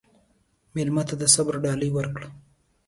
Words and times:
مېلمه 0.75 1.03
ته 1.09 1.15
د 1.21 1.23
صبر 1.35 1.55
ډالۍ 1.63 1.89
ورکړه. 1.93 2.27